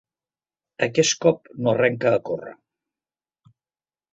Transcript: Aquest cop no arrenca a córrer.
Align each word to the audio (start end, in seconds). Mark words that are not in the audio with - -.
Aquest 0.87 1.13
cop 1.27 1.51
no 1.65 1.73
arrenca 1.73 2.15
a 2.15 2.23
córrer. 2.31 2.55